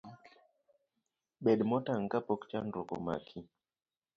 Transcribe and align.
Bed 1.43 1.59
motang' 1.69 2.07
kapok 2.11 2.41
chandruok 2.49 2.89
omaki. 2.97 3.39